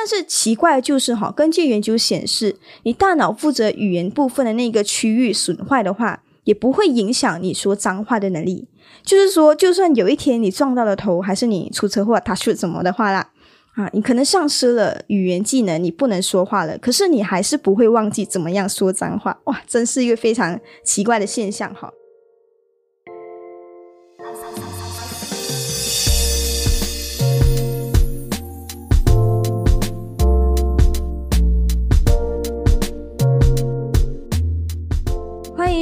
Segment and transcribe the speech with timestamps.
[0.00, 2.54] 但是奇怪的就是哈，根据研究显示，
[2.84, 8.68] 你大脑负责语言部分的那个区域损坏的话，也不会影响你说脏话的能力。
[9.02, 13.32] 就是说，就算有一天你撞到了头，还是你出车祸、他出什么的话啦，
[13.74, 19.36] 啊，你可能丧失了语言技能，你不能说话了，可是你还是不会忘记怎么样说脏话。
[19.46, 21.92] 哇，真是一个非常奇怪的现象哈。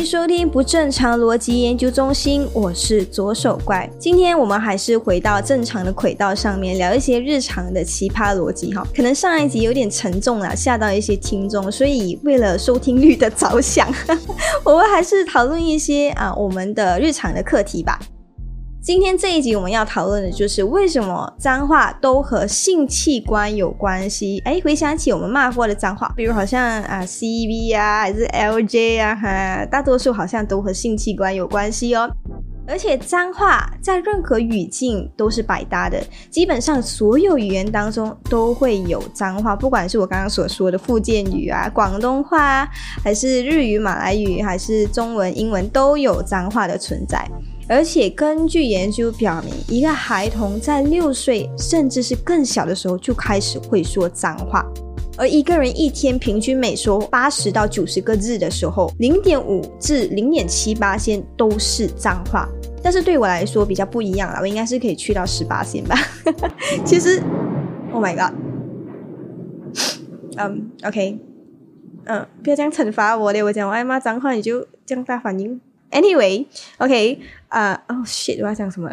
[0.06, 3.90] 收听不正常逻辑研究中心，我是左手怪。
[3.98, 8.86] 今天我们还是回到正常的轨道上面，聊一些日常的奇葩逻辑哈。
[8.94, 13.92] 可能上一集有点沉重了，吓到一些听众，所以为了收听率的着想，
[14.62, 17.98] 我们还是讨论一些啊我们的日常的课题吧。
[18.86, 24.40] 今天这一集我们要讨论的就是为什么脏话都和性器官有关系？
[24.44, 32.08] 哎，回想起我们骂过的脏话，比如好像啊 C V 啊，还是 L J 啊，哈，大多数好像都和性器官有关系哦。
[32.68, 42.64] 而且脏话在任何语境都是百搭的，基本上所有语言当中都会有脏话，不管是我刚刚所说的福建语啊、广东话，
[43.02, 47.28] 还是日语、马来语，还是中文、英文，都有脏话的存在。
[47.68, 54.64] 而且根据研究表明，一个孩童在六岁甚至是更小的时候就开始会说脏话，
[55.18, 62.48] 而一个人一天平均每说八十到九十个字的时候，零点五至零点七八先都是脏话。
[62.82, 65.96] 但是对我来说比较不一样了，我应该是可以去到十八仙吧。
[66.86, 67.20] 其实
[67.92, 68.32] ，Oh my god，
[70.36, 71.18] 嗯，OK，
[72.04, 75.60] 嗯，不要这样惩罚我的，我讲我爱骂脏话，你就这样大反应。
[75.91, 78.89] Anyway，OK，啊，哦，shit，我要讲什么？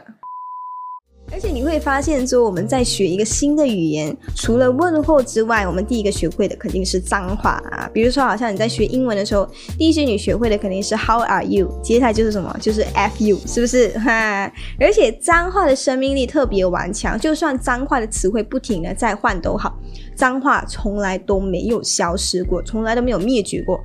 [1.34, 7.90] 而且你会发现，说我们在学一个新的语言，除了问候之外，我们第一个学会的肯定是脏话啊。
[7.92, 11.68] 比如说，好像你在学英文的时候，第一句你学会的肯定是 How are you？
[11.82, 12.56] 接下来就是什么？
[12.62, 13.90] 就是 F you，是不是？
[13.98, 14.54] 哈！
[14.80, 19.76] 而且脏话的生命力特别顽强，就算脏话的词汇不停的在换都好，
[20.16, 23.78] 脏话从来都没有消失过，从来都没有灭绝过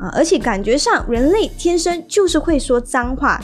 [0.00, 0.08] 啊！
[0.16, 3.38] 而且感觉上，人类天生就是会说脏话。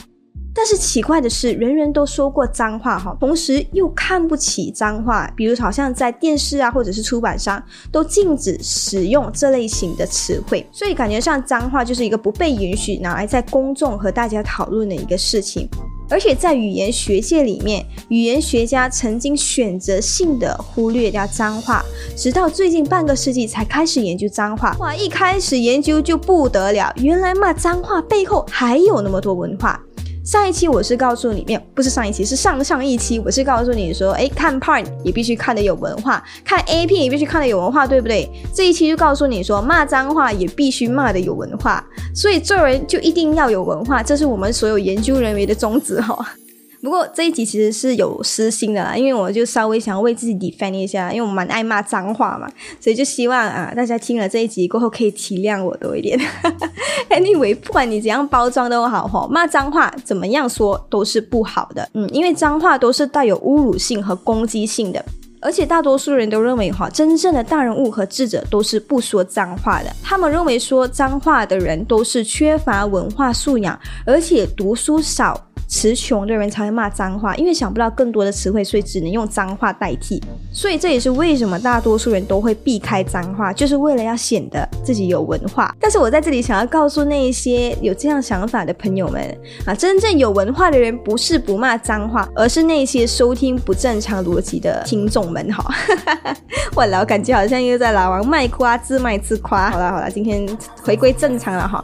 [0.53, 5.31] 但是奇怪的是，人人都说过脏话哈，同时又看不起脏话。
[5.35, 15.69] 比如好像在电视啊，或者是出版商都禁止使用这类型的词汇，所以感觉上脏话就是一个不被允许拿来在公众和大家讨论的一个事情。
[16.09, 21.81] 而且在语言学界里面，语言学家曾经选择性的忽略掉脏话，
[22.17, 24.75] 直到最近半个世纪才开始研究脏话。
[24.79, 29.81] 哇，一开始研究就不得了，原来骂脏话背后还有那么多文化。
[30.23, 38.29] 上一期我是告诉你，没有，不是上一期，是上上一期，我是告诉你说，哎，看 porn 也必须看得有文化，看 AP 也必须看得有文化，对不对？
[38.53, 41.83] 这一期就告诉你说，骂脏话也必须骂得有文化，
[42.13, 46.35] 所以做人就一定要有文化，这是我们所有研究人员的宗旨哈。
[46.81, 52.49] 不过这一集其实是有私心的啦，因为我就稍微想要为自己 defend 一下，因为我蛮爱骂脏话嘛，
[52.79, 56.19] 所以就希望啊大家听了这一集过后可以体谅我多一点。
[57.09, 65.03] Anyway，不管你怎样包装都好哈，骂脏话怎么样说都是不好的，嗯，因为脏话都是带有侮辱性和攻击性的，
[65.39, 75.39] 而且大多数人都认为哈，真正的大人物和智者都是不说脏话的，他们认为说脏话的人都是缺乏文化素养，而且读书少。
[75.71, 80.21] 词穷的人才会骂脏话，因为想不到更多的词汇，所以只能用脏话代替。
[80.51, 85.73] 所以这也是为什么大多数人都会避开脏话，就是为了要显得自己有文化。
[85.79, 95.49] 但是我在这里想要告诉那一些有这样想法的朋友们啊，真正有文化的人不是不骂脏话，而是那些收听不正常逻辑的听众们。
[95.53, 95.73] 哈，
[96.75, 99.71] 我老感觉好像又在老王卖瓜自卖自夸。
[99.71, 100.45] 好了好了，今天
[100.83, 101.81] 回归正常了哈。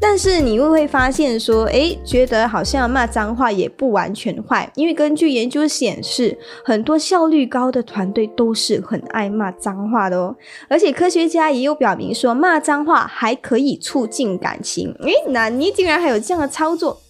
[0.00, 10.36] 但是你又会发现说，哎，觉得好像骂脏话也不完全坏，因为根据研究显示，很多效率高的团队都是很爱骂脏话的哦。
[10.68, 14.94] 而且科学家也有表明说，骂脏话还可以促进感情。
[15.00, 17.00] 诶，那你竟然还有这样的操作？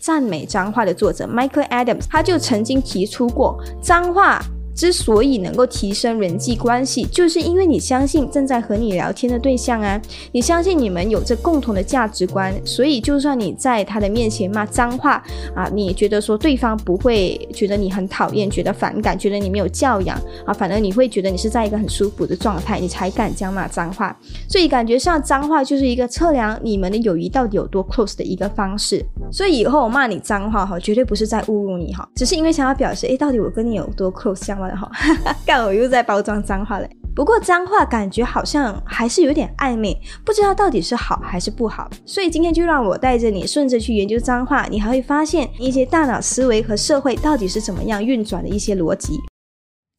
[0.00, 4.40] 赞美脏话的作者 Michael Adams 他就曾经提出过，脏话。
[4.74, 10.00] 之所以能够提升人际关系，就是因为你相信正在和你聊天的对象啊，
[10.32, 15.22] 你相信你们有着共同的价值观，所以就算你在他的面前骂脏话
[15.54, 24.16] 啊，你觉得说对方不会觉得你很讨厌，觉得反感，觉得你没有教养啊，反而你会觉得你是在一个很舒服的状态，你才敢讲骂脏话。
[24.48, 29.04] 所以感觉上脏话就是一个测量你们的友谊到底有多 close 的一个方式。
[29.30, 34.63] 所以以后我骂你脏话哈，绝对不是在侮辱你哈，只是因为想要表示，哎，到底我跟你有多 close 这样。
[34.72, 34.90] 哈，
[35.44, 36.88] 干我又在包装脏话嘞。
[37.14, 41.88] 不过脏话感觉好像还是有点暧昧，不知道到底是好还是不好。
[42.04, 49.20] 所以今天就让我带着你顺着去研究脏话，你还会发现一些大脑思维和社会到底是怎么样运转的一些逻辑。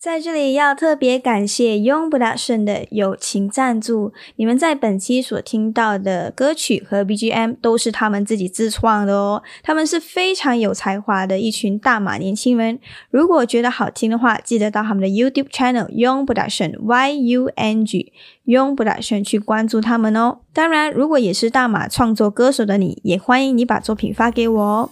[0.06, 9.42] 在这里要特别感谢 Young Production 的友情赞助，你们在本期所听到的歌曲和 BGM 都是他们自己自创的哦。
[9.64, 12.78] 他们是非常有才华的一群大马年轻人，
[13.10, 18.14] 如果觉得好听的话，记得到他们的 YouTube channel Young Production Y U N G
[18.46, 20.38] Young Production 去关注他们哦。
[20.54, 24.90] 当然，如果也是大马创作歌手的你，也欢迎你把作品发给我哦。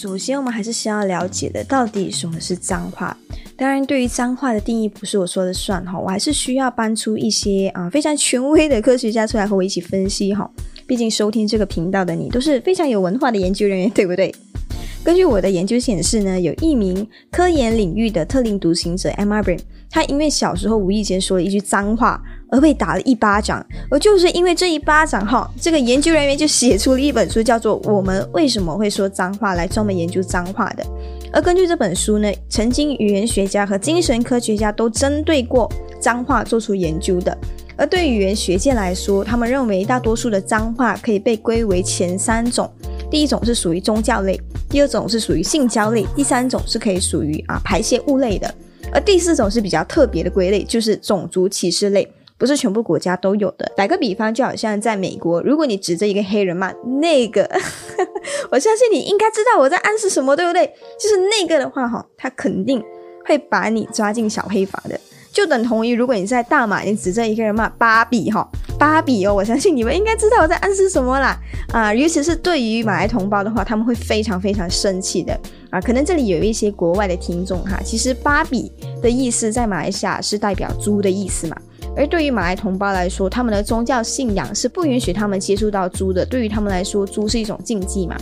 [0.00, 3.14] 首先，我们还是先要了解的，到底什么是脏话。
[3.54, 10.50] 当然，对于脏话的定义，不是我说的算哈，我还是需要搬出一些啊非常权威的科学家出来和我一起分析哈。
[10.86, 14.34] 毕竟收听这个频道的你都是非常有文化的研究人员，对不对？
[15.02, 19.32] 根据我的研究显示呢，有一名科研领域的特立独行者 M.
[19.32, 19.42] R.
[19.42, 19.60] Brain，
[19.90, 22.22] 他因为小时候无意间说了一句脏话。
[22.52, 30.84] 而被打了一巴掌，而就是因为这一巴掌哈，这个研究人员就写出了一本书，叫做《我们为什么会说脏话》，来专门研究脏话的。
[31.32, 35.70] 而根据这本书呢，曾经语言学家和精神科学家都针对过
[36.00, 37.38] 脏话做出研究的。
[37.76, 42.68] 而对语言学界来说，他们认为大多数的脏话可以被归为前三种：
[43.10, 48.54] 第一种是属于宗教类，第二种是属于性交类，第三种是可以属于啊排泄物类的。
[48.92, 52.10] 而第四种是比较特别的归类，就是种族歧视类。
[52.38, 53.70] 不是全部国家都有的。
[53.76, 56.72] 打个比方，就好像在美国，如果你指着一个黑人骂
[57.02, 57.42] 那个，
[58.50, 60.64] 我相信你应该知道我在暗示什么，对不对？
[60.98, 62.82] 就是那个的话，哈，他肯定
[63.26, 64.98] 会把你抓进小黑房的。
[65.30, 68.48] 就等同于如果你在大马，你指着一个人骂芭比，哈，
[68.80, 71.38] 芭比哦，我相信你们应该知道我在暗示什么啦。
[71.70, 75.38] 啊，尤其是对于马来同胞的话，他们会非常非常生气的
[75.68, 75.78] 啊。
[75.78, 78.72] 可能这里有一些国外的听众哈，其实芭比
[79.02, 81.56] 的意思在马来西亚是代表猪的意思嘛。
[81.94, 86.24] 而对于马来同胞来说，他们的宗教信仰是不允许他们接触到猪的。
[86.24, 88.16] 对于他们来说，猪是一种禁忌嘛。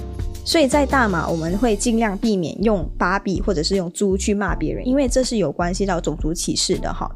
[0.44, 7.08] 所以在大马，我们会尽量避免用芭比或者是用猪去骂别人，因为这是有关系到种族歧视的哈。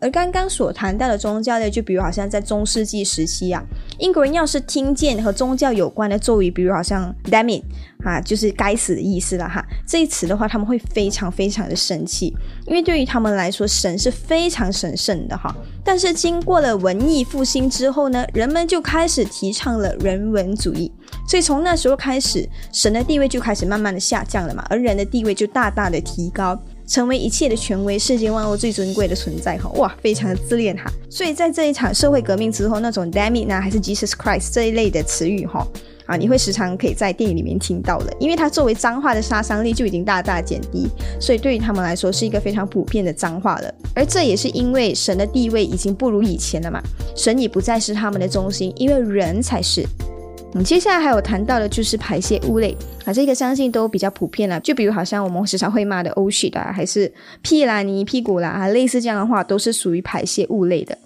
[0.00, 3.62] 而刚刚所谈到的宗教类，就比如好像在中世纪时期啊，
[3.98, 7.62] 英国人要是听见和宗教有关的咒语，比如好像 “damn it”
[8.02, 9.62] 啊，就是该死的意思了哈。
[9.86, 12.34] 这一词的话，他们会非常非常的生气，
[12.66, 15.54] 因为对于他们来说，神是非常神圣的哈。
[15.84, 20.90] 但是经过了文艺复兴之后呢，人们就开始提倡了人文主义，
[21.28, 26.58] 所以从那时候开始，神的地位就开始慢慢的下降了嘛，而人的地位就大大的提高。
[26.90, 30.90] 成为一切的权威，世间万物最尊贵的存在哈，哇，非常的自恋哈。
[31.08, 35.64] 所以在这一场社会革命之后，那种 damn it 呢，还是 Jesus Christ 这一类的词语哈，
[36.06, 40.88] 啊，你会时常可以在电影里面听到的，因为它作为脏话的杀伤力就已经大大减低，
[41.20, 43.72] 所以对于他们来说是一个非常普遍的脏话了。
[43.94, 46.82] 而这也是因为神的地位已经不如以前了嘛，
[47.14, 49.86] 神已不再是他们的中心，因为人才是。
[50.52, 54.58] 嗯，接下来还有谈到的就是排泄物类啊，这个相信都比较普遍了。
[54.60, 60.98] 就比如好像我们时常会骂的 “oh shit” 啊，还是屁啦、你屁股啦啊，类似这样的话，都是属于排泄物类的。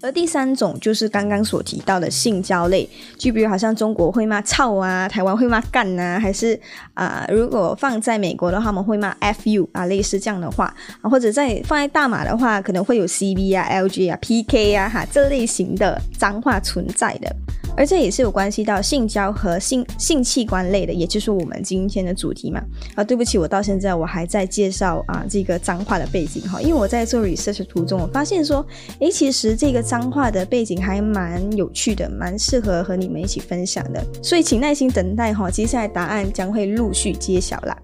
[0.00, 6.60] 而第三种就是刚刚所提到的性交类，就比如好像中国会骂操啊，台湾会骂干啊，还是
[6.92, 10.66] 啊，如果放在美国的话，他们会骂 f u 啊，类似这样的话
[11.00, 17.34] 啊，或者在放在大马的话，可能会有 c b 啊、l g 啊、p k 啊哈这类型的脏话存在的。
[17.76, 22.60] 而这也是有关系到性交和性性器官类的，也就是我们今天的主题嘛。
[22.94, 28.64] 啊，对不起，我到现在我还在介绍啊这个脏话的背景哈，因为我在做 research 途中，我发现说，
[29.00, 34.04] 诶，其实这个脏话的背景还蛮有趣的，蛮适合和你们一起分享的。
[34.22, 37.76] 所以请耐心等待哈，接下来答案将会陆续揭晓啦。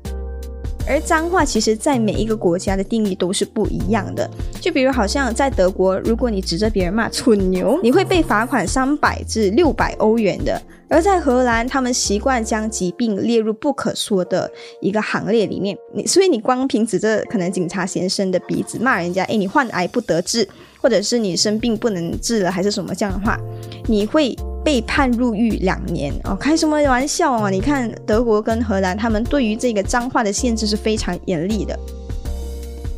[0.91, 4.29] 而脏话其实，在每一个国家的定义都是不一样的。
[4.61, 15.79] 就比如，好像在德国，如果你指着别人骂“蠢牛”，你会被罚款三百至六百欧元的；而在荷兰，他们习惯将疾病列入不可说的一个行列里面。
[15.95, 20.49] 你所以，你光凭指着可能警察先生的鼻子骂人家，哎，你患癌不得治，
[20.83, 23.39] 或者是你生病不能治了，还是什么这样的话，
[23.87, 24.37] 你会。
[24.65, 27.51] 被判入狱两年哦，开什么玩笑啊！
[27.51, 31.79] 你看德国跟荷兰，他们对于这个脏话的限制是非常严厉的。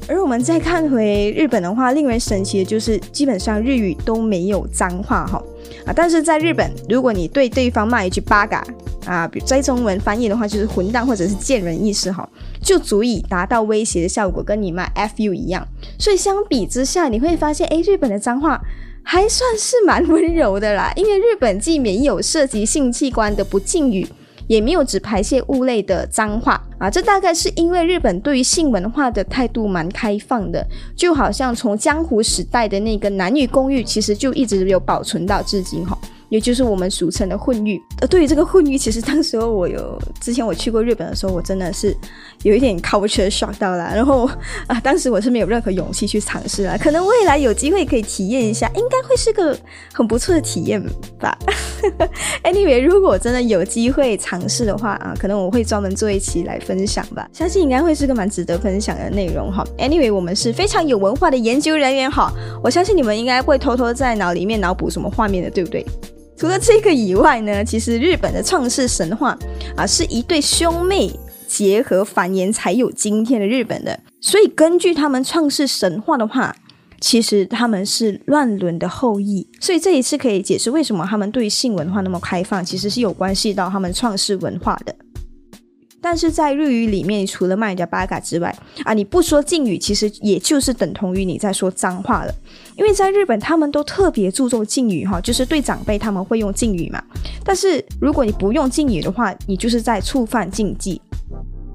[0.09, 5.43] 而我们再看回日本的话，令人神奇的就是基本上日语都没有脏话哈
[5.87, 5.93] 啊！
[5.95, 8.67] 但是在日本，如果你对对方骂一句八嘎
[9.07, 12.29] 啊比，在中文翻译的话就是混蛋或者是贱人意思哈，
[12.61, 15.67] 就足以达到威胁的效果，跟你骂 f u 一样。
[15.99, 18.61] 所以相比之下，你会发现，哎，日本的脏话。
[19.03, 20.93] 还算是蛮温柔的啦。
[20.97, 24.07] 因为日本既没有涉及性器官的不敬语。
[24.49, 35.97] 也没有只排泄物类的脏话啊，这大概是因为日本对于性文化的态度蛮开放的，就好像从江湖时代的那个男女公寓，其实就一直有保存到至今哈。
[36.33, 37.79] 也就是我们俗称的混浴。
[38.01, 41.95] 呃，对于这个混浴，其实当时候我有之前我去过日本的时候，我真的是
[42.43, 43.95] 有一点 culture shock 到了。
[43.95, 44.27] 然后
[44.67, 46.79] 啊，当时我是没有任何勇气去尝试了。
[46.79, 49.55] 可能未来有机会可以体验一下，应该会是个
[49.93, 50.83] 很不错的体验
[51.21, 51.37] 吧。
[52.45, 57.29] Anyway，如果真的有机会尝试的话啊，可能我会专门做一期来分享吧。
[57.35, 59.63] 相信应该会是个蛮值得分享的内容哈。
[59.77, 62.33] Anyway，我们是非常有文化的研究人员哈，
[62.65, 65.85] 我相信你们应该会偷偷在脑里面脑补什么画面的，对不对？
[66.37, 69.39] 除了这个以外呢，其实日本的创世神话
[69.77, 71.11] 啊，是一对兄妹
[71.47, 73.99] 结合繁衍才有今天的日本的。
[74.21, 76.55] 所以根据他们创世神话的话，
[77.01, 79.47] 其实他们是乱伦的后裔。
[79.61, 84.95] 所以这一次可以解释为什么他们对性文化那么开放，其实是有关系到他们创世文化的。
[86.03, 88.55] 但是在日语里面，除了骂人家八嘎之外，
[88.85, 92.35] 啊，你不说敬语，其实也就是等同于你在说脏话了。
[92.77, 97.01] 因为在日本，他们都特别注重敬语哈，就是对长辈他们会用敬语嘛。
[97.45, 101.01] 但是如果你不用敬语的话，你就是在触犯禁忌。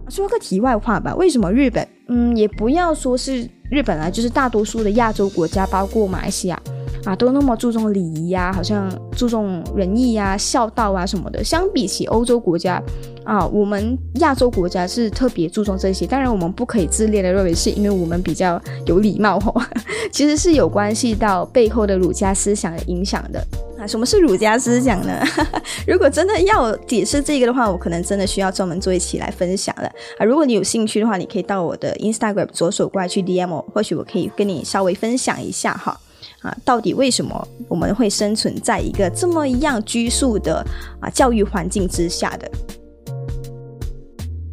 [0.09, 1.87] 说个题外话吧，为什么日本？
[2.09, 6.61] 嗯，也不要说是日本啊，就是大多数的亚洲国家，包括马来西亚。
[7.05, 11.43] 啊，都那么注重礼仪呀，好像注重仁义呀、孝道啊什么的。
[11.43, 12.81] 相比起欧洲国家，
[13.23, 16.05] 啊，我们亚洲国家是特别注重这些。
[16.05, 19.53] 当然，我们不可以自恋的认为是因为我们比较有礼貌吼，
[20.11, 23.41] 其实是有关系到背后的儒家思想的影响的。
[23.79, 25.23] 啊，什么是儒家思想呢？
[25.87, 29.87] 如果真的要解释这个的话，我可能真的需要专门做一期来分享了。
[30.17, 35.95] 啊，如果你有兴趣的话，你可以到我的 Instagram 左手怪去 DM，或许我可以跟你稍微分享一下哈。
[36.47, 40.65] 啊，到底为什么我们会生存在一个这么一样拘束的
[41.01, 42.49] 啊教育环境之下的？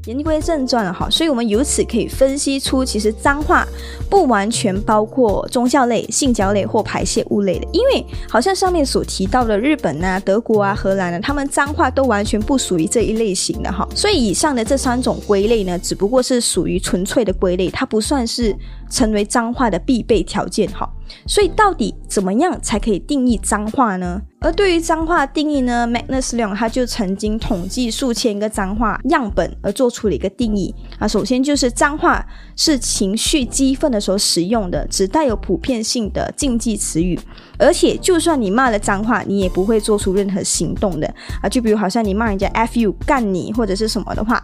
[0.06, 3.66] 言归正传哈，所以我们由此可以分析出，其实脏话
[4.10, 13.88] 不完全包括宗教类、性交类或排泄物类的，因为好像上面所提到的日本啊、德国啊、荷兰呢，他们脏话都完全不属于这一类型的哈。
[13.94, 18.54] 所以以上的这三种归类呢，只不过是属于纯粹的归类，它不算是
[18.94, 20.88] 成为脏话的必备条件哈。
[21.26, 24.22] 所以到底怎么样才可以定义脏话呢？
[24.40, 31.06] 而对于脏话定义呢，Magnus Leon 他就曾经统计数千个脏话样本而做出了一个定义啊。
[31.06, 32.24] 首先就是脏话
[32.56, 37.18] 是情绪激愤的时候使用的，只带有普遍性的禁忌词语，
[37.58, 41.06] 而且就算你骂了脏话，你也不会做出任何行动的
[41.42, 41.48] 啊。
[41.48, 44.42] 就比如好像你骂人家 f you 干你或者是什么的话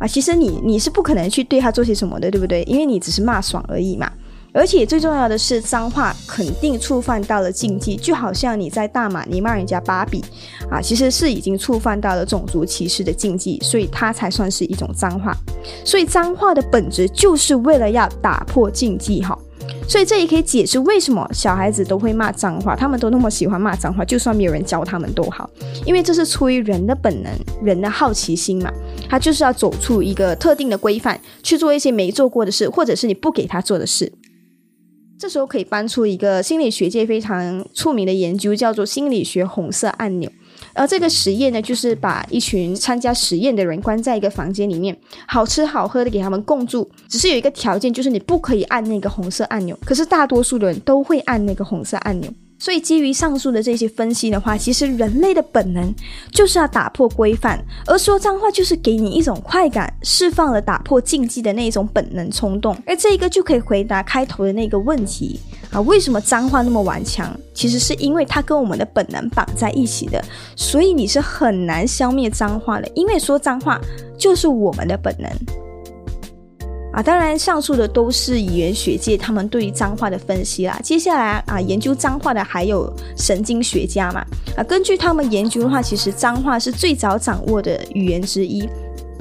[0.00, 2.64] 啊，其实你你是不可能去对他做些什么的，对不对？
[2.64, 4.10] 因为你只是骂爽而已嘛。
[4.52, 10.24] 而且最重要的是，脏话肯定触犯到了禁忌，就好像你在大马你骂人家芭比，
[10.68, 15.32] 啊，其实是已经触犯到了种族歧视的禁忌，所以它才算是一种脏话。
[15.84, 19.38] 所以脏话的本质就是为了要打破禁忌，哈。
[19.90, 25.50] 所以这也可以解释为什么小孩子都会骂脏话，他们都那么喜欢骂脏话，就算没有人教他们都好，
[25.84, 28.72] 因为这是出于人的本能，人的好奇心嘛，
[29.08, 34.12] 他就是要走出一个特定的规范，去做一些没做过的事，或者是你不给他做的事。
[35.18, 40.30] 这时候可以搬出一个心理学界非常出名的研究，叫做心理学红色按钮。
[40.74, 44.96] 而这个实验呢，就是把一群参加实验的人关在一个房间里面，
[45.26, 49.78] 好吃好喝的给他们共住，只是有一个条件，就是你不可以按那个红色按钮。
[49.84, 52.32] 可是大多数的人都会按那个红色按钮。
[52.62, 55.94] 所以，基于上述的这些分析的话，其实人类的本能
[56.30, 62.76] 就是要打破规范，而说脏话就是给你一种快感，释放了打破禁忌的那一种本能冲动。
[62.84, 65.40] 而这一个就可以回答开头的那个问题
[65.72, 67.30] 啊，为什么脏话那么顽强？
[67.54, 70.22] 其实是因为它跟我们的本能绑在一起的，
[70.56, 73.80] 所以你是很难消灭脏话的，因为说脏话
[74.18, 75.30] 就是我们的本能。
[76.92, 80.76] 啊，当然，上述的都是语言学界他们对于脏话的分析啦。
[80.82, 84.26] 接下来啊，研究脏话的还有神经学家嘛。
[84.56, 88.68] 啊，根据他们研究的话，其实脏话是最早掌握的语言之一，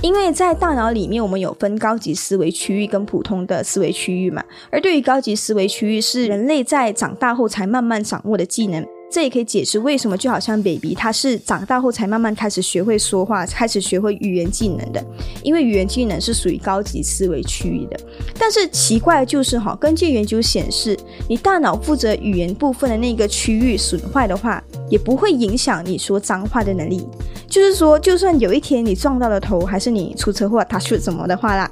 [0.01, 4.41] 因为在大脑里面，我们有分高级思维区域跟普通的思维区域嘛。
[4.72, 8.86] 而对于高级思维区域，是人类在长大后才慢慢掌握的技能。
[9.12, 15.04] 这也可以解释为什么就好像 baby，他是长大后才慢慢开始学会说话，开始学会语言技能的，
[15.44, 18.00] 因为语言技能是属于高级思维区域的。
[18.38, 20.98] 但是奇怪的就是哈，根据研究显示，
[21.28, 27.08] 你大脑负责语言部分的那个区域损坏的话，也不会影响你说脏话的能力。
[27.48, 31.70] 就是说，就算有一天你撞到了头，还是你出车祸，他说怎么的话啦？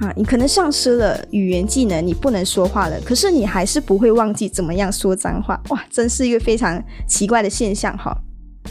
[0.00, 5.60] 啊，你可能丧失了语言技能，你不能说话了，可是你还是不会忘记怎么样说脏话。
[5.70, 8.16] 哇，真是一个非常奇怪的现象哈。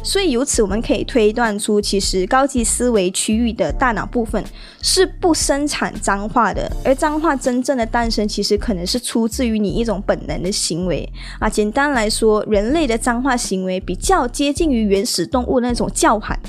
[0.03, 4.41] 所以由此我们可以推断出，其实高级思维区域的大脑部分
[4.81, 11.49] 是不生产脏话的，而脏话真正的诞生，其实可能是出自于你一种本能的行为啊。
[11.49, 16.39] 简单来说，人类的脏话行为比较接近于原始动物那种叫喊，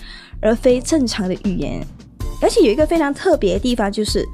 [0.41, 1.85] 而非正常的语言。
[2.41, 4.25] 而且有一个非常特别的地方，就是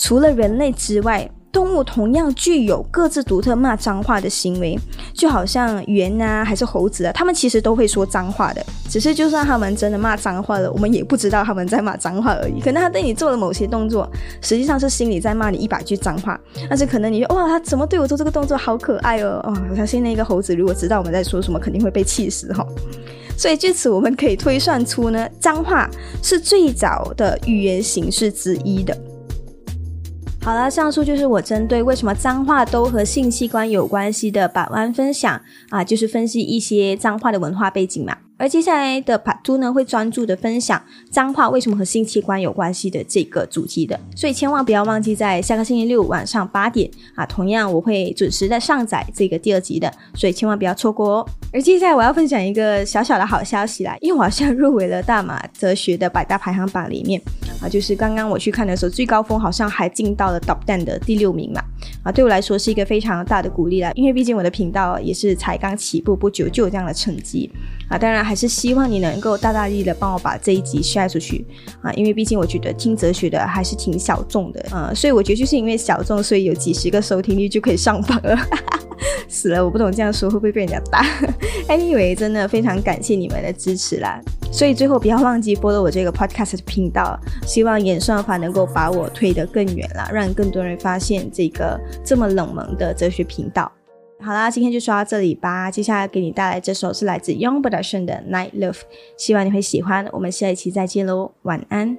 [0.00, 1.30] 除了人类之外。
[1.52, 4.78] 动物同样具有各自独特骂脏话的行为，
[5.12, 8.64] 就好像猿啊，还是猴子啊，他们其实都会说脏话的。
[8.88, 12.60] 只是就算他们真的骂脏话了，我们也不知道他们在骂脏话而已。
[12.60, 14.08] 可能他对你做了某些动作，
[14.40, 16.38] 实际上是心里在骂你一百句脏话。
[16.68, 19.40] 但是可能你哇，他怎么对我做这个动作，好可爱哦！
[19.42, 22.64] 哦，我相信那个猴子如果知道我们在说什么，肯定会被气死哈。
[23.36, 25.90] 所以据此我们可以推算出呢，脏话
[26.22, 28.96] 是最早的语言形式之一的。
[30.42, 38.16] 好了，上述就是我针对为什么脏话都和性器官有关系的百万分享啊，就是分析一些脏话的文化背景嘛。
[38.40, 51.28] 而接下来的 Part Two 呢，会专注的分享脏话为什么和性器官有关系的这个主题的，所以千万不要忘记在下个星期六晚上八点啊，同样我会准时的上载这个第二集的，所以千万不要错过哦。
[51.52, 57.20] 而接下来我要分享一个小小的好消息啦，因为我好像入围了大马哲学的百大排行榜里面
[57.62, 61.62] 啊，就是刚刚我去看的时候，最高峰好像还进到了 Top Ten 的第六名嘛，
[62.02, 67.50] 啊，对我来说是一个非常大的鼓励啦，因为毕竟我的频道也是才刚起步不久就有这样的成绩
[67.90, 68.20] 啊，当然。
[68.30, 71.44] 还是希望你能够大大力的帮我把这一集晒出去
[71.82, 78.38] 啊，因为毕竟我觉得听哲学的还是挺小众的，呃，所以我觉得就是因为小众，所以有几十个收听率就可以上榜了。
[79.26, 81.04] 死了，我不懂这样说会不会被人家打。
[81.66, 84.20] Anyway，真的非常感谢你们的支持啦，
[84.52, 93.70] 所以最后不要忘记 follow 我这个 podcast 的频道，希望演算法能够把我推得更远啦，让更多人发现这个这么冷门的哲学频道。
[94.22, 95.70] 好啦，今天就说到这里吧。
[95.70, 98.72] 接下来给你带来这首是来自 Young Production 的《Night Love》，
[99.16, 100.06] 希望你会喜欢。
[100.12, 101.96] 我们下一期再见喽，晚安。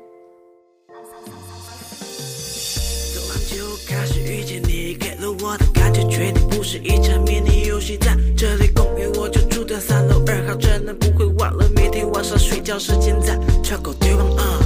[0.87, 0.95] 从
[3.27, 7.98] 很久开始遇见你，给了我的感觉，确定不是一场迷你游戏。
[7.98, 14.59] 在这里公园，我就住在三楼二号，真的不会忘了每天晚上睡觉时间在窗口对望啊。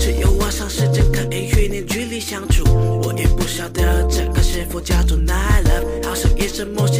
[0.00, 2.62] 只有晚上时间可以与你距离相处，
[3.02, 6.92] 我也不晓得这个是否叫做 Night Love，好像也是某些。
[6.92, 6.99] 电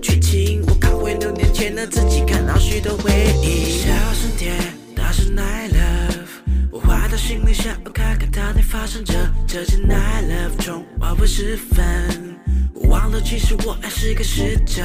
[0.00, 3.10] 剧的剧情，我看回六年前的自己，看到许多回
[3.42, 3.78] 忆。
[3.78, 4.54] 小声点，
[4.94, 6.28] 大声 night love，
[6.70, 9.14] 我坏的心里想要看看到底发生着。
[9.46, 12.36] 这间 night love 中黄昏时分，
[12.74, 14.82] 我忘了其实我还是个使者。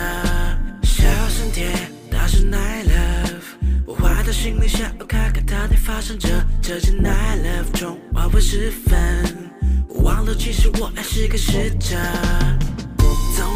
[0.83, 1.71] 小声点，
[2.09, 3.43] 大声 night love，
[3.85, 6.29] 我坏的心里想要看看到底发生着。
[6.61, 9.51] 这间 night love 中黄昏时分，
[10.03, 11.97] 忘了其实我还是个使者。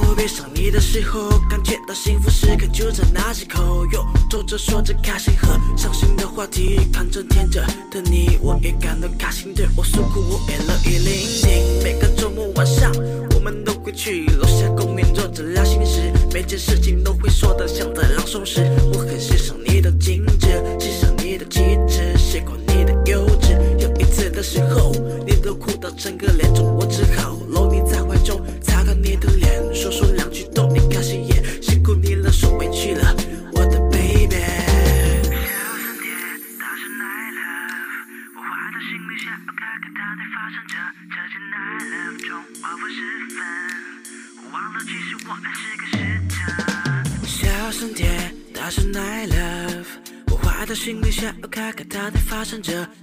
[0.08, 3.86] 当我闭上你的时候，感觉到幸福时刻就在那几口。
[3.92, 9.54] 又走着说着开心和伤心的话题，看着天着的你，我也感到开心。
[9.54, 11.84] 对我诉苦，我也乐意聆听。
[11.84, 12.90] 每个周末晚上，
[13.36, 18.64] 我们都会去楼下公园坐着聊心事，每件事情都会说得像在朗诵时。
[18.94, 20.48] 我很欣赏你的精致，
[20.80, 23.60] 欣赏你的气质，喜欢你的幼稚。
[23.78, 24.94] 有一次的时候，
[25.26, 26.50] 你都哭到整个脸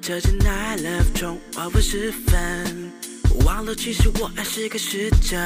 [0.05, 0.21] 生着。
[0.21, 2.93] 这间 night love 中黄昏时分。
[3.45, 5.37] 忘了，其实我还是个使者。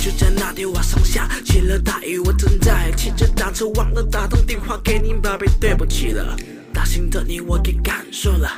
[0.00, 6.36] 就在那天晚上下起了大雨，我正在骑着单车，忘了打通电话给你，宝贝，对不起了。
[6.72, 8.48] 大心的你我给感受了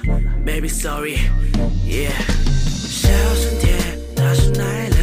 [0.45, 2.11] ，baby sorry，yeah。
[2.87, 4.98] 小声点，大声来。